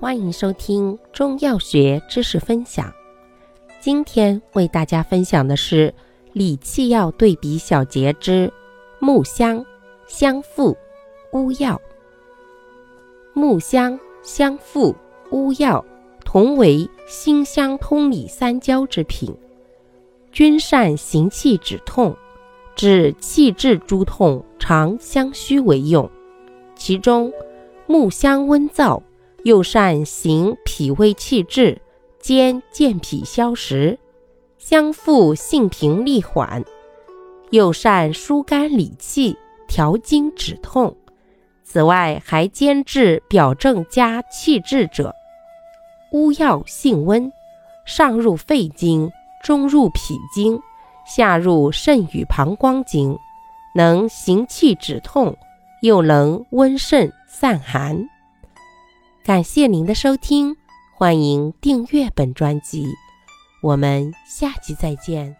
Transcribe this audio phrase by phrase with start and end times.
[0.00, 2.94] 欢迎收听中药学知识分享。
[3.80, 5.92] 今天为大家分享的是
[6.32, 8.52] 理气药对比小节之
[9.00, 9.66] 木香、
[10.06, 10.76] 香附、
[11.32, 11.80] 乌药。
[13.32, 14.94] 木香、香附、
[15.32, 15.84] 乌药
[16.24, 19.34] 同为辛香通理三焦之品，
[20.30, 22.16] 均善行气止痛，
[22.76, 26.08] 治气滞诸痛，常相须为用。
[26.76, 27.32] 其中
[27.88, 29.02] 木香温燥。
[29.44, 31.80] 又善行脾胃气滞，
[32.20, 33.96] 兼健脾消食；
[34.58, 36.64] 香附性平力缓，
[37.50, 39.36] 又善疏肝理气、
[39.68, 40.96] 调经止痛。
[41.62, 45.14] 此外，还兼治表症加气滞者。
[46.12, 47.30] 乌药性温，
[47.84, 49.10] 上入肺经，
[49.44, 50.58] 中入脾经，
[51.06, 53.16] 下入肾与膀胱经，
[53.74, 55.36] 能行气止痛，
[55.82, 58.08] 又能温肾散寒。
[59.28, 60.56] 感谢您的收听，
[60.96, 62.86] 欢迎订阅本专辑，
[63.60, 65.36] 我们下期再见。